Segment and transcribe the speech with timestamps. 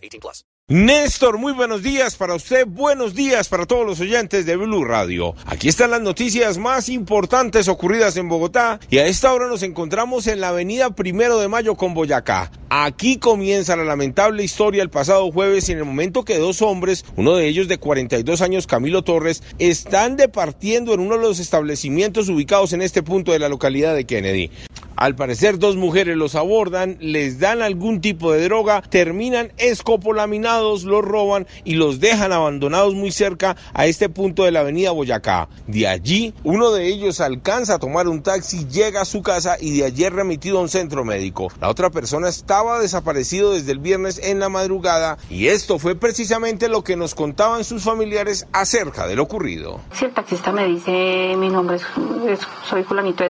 [0.00, 0.44] 18 plus.
[0.72, 5.34] Néstor, muy buenos días para usted, buenos días para todos los oyentes de Blue Radio.
[5.46, 10.28] Aquí están las noticias más importantes ocurridas en Bogotá y a esta hora nos encontramos
[10.28, 12.52] en la avenida Primero de Mayo con Boyacá.
[12.68, 17.34] Aquí comienza la lamentable historia el pasado jueves en el momento que dos hombres, uno
[17.34, 22.72] de ellos de 42 años, Camilo Torres, están departiendo en uno de los establecimientos ubicados
[22.72, 24.52] en este punto de la localidad de Kennedy.
[25.00, 31.02] Al parecer dos mujeres los abordan, les dan algún tipo de droga, terminan escopolaminados, los
[31.02, 35.48] roban y los dejan abandonados muy cerca a este punto de la avenida Boyacá.
[35.66, 39.78] De allí, uno de ellos alcanza a tomar un taxi, llega a su casa y
[39.78, 41.48] de allí es remitido a un centro médico.
[41.62, 46.68] La otra persona estaba desaparecido desde el viernes en la madrugada y esto fue precisamente
[46.68, 49.80] lo que nos contaban sus familiares acerca de lo ocurrido.
[49.94, 51.82] Si el taxista me dice mi nombre es,
[52.28, 53.29] es- soy fulanito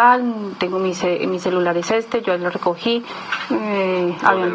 [0.00, 3.04] Tal, tengo mi, ce- mi celular es este, yo lo recogí.
[3.50, 4.54] eh, habían-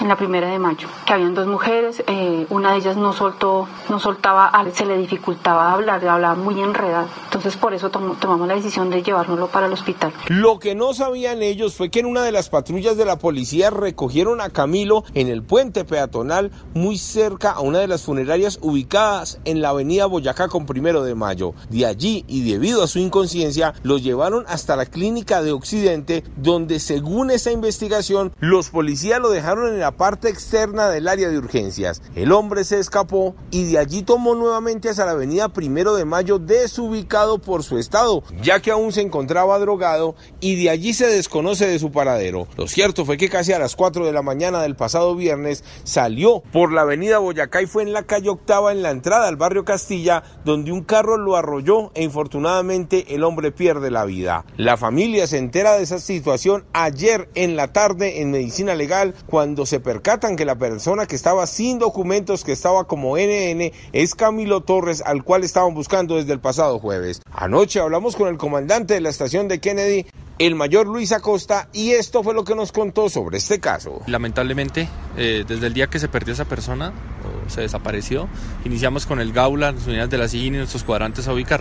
[0.00, 3.68] en la primera de mayo, que habían dos mujeres, eh, una de ellas no soltó,
[3.90, 7.06] no soltaba, se le dificultaba hablar, hablaba muy enredado.
[7.26, 10.12] Entonces por eso tom- tomamos la decisión de llevárnoslo para el hospital.
[10.28, 13.68] Lo que no sabían ellos fue que en una de las patrullas de la policía
[13.70, 19.38] recogieron a Camilo en el puente peatonal muy cerca a una de las funerarias ubicadas
[19.44, 21.52] en la avenida Boyacá con primero de mayo.
[21.68, 26.80] De allí y debido a su inconsciencia los llevaron hasta la clínica de Occidente donde
[26.80, 32.02] según esa investigación los policías lo dejaron en la parte externa del área de urgencias.
[32.14, 36.38] El hombre se escapó y de allí tomó nuevamente hacia la avenida primero de mayo
[36.38, 41.66] desubicado por su estado ya que aún se encontraba drogado y de allí se desconoce
[41.66, 42.46] de su paradero.
[42.56, 46.42] Lo cierto fue que casi a las 4 de la mañana del pasado viernes salió
[46.52, 49.64] por la avenida Boyacá y fue en la calle Octava en la entrada al barrio
[49.64, 54.43] Castilla donde un carro lo arrolló e infortunadamente el hombre pierde la vida.
[54.56, 59.66] La familia se entera de esa situación ayer en la tarde en medicina legal cuando
[59.66, 64.60] se percatan que la persona que estaba sin documentos que estaba como NN es Camilo
[64.60, 67.20] Torres al cual estaban buscando desde el pasado jueves.
[67.32, 70.06] Anoche hablamos con el comandante de la estación de Kennedy,
[70.38, 74.02] el mayor Luis Acosta, y esto fue lo que nos contó sobre este caso.
[74.06, 76.92] Lamentablemente, eh, desde el día que se perdió esa persona
[77.24, 78.28] o se desapareció,
[78.64, 81.60] iniciamos con el Gaula, las unidades de la SIGIN y nuestros cuadrantes a ubicar.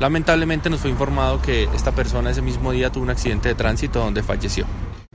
[0.00, 4.00] Lamentablemente nos fue informado que esta persona ese mismo día tuvo un accidente de tránsito
[4.00, 4.64] donde falleció.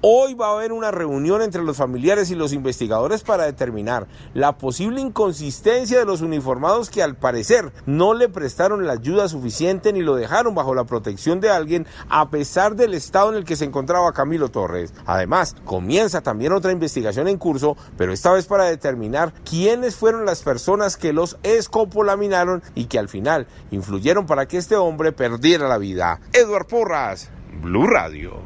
[0.07, 4.05] Hoy va a haber una reunión entre los familiares y los investigadores para determinar
[4.35, 9.91] la posible inconsistencia de los uniformados que al parecer no le prestaron la ayuda suficiente
[9.91, 13.55] ni lo dejaron bajo la protección de alguien a pesar del estado en el que
[13.55, 14.93] se encontraba Camilo Torres.
[15.07, 20.43] Además, comienza también otra investigación en curso, pero esta vez para determinar quiénes fueron las
[20.43, 25.79] personas que los escopolaminaron y que al final influyeron para que este hombre perdiera la
[25.79, 26.19] vida.
[26.31, 28.45] Edward Porras, Blue Radio.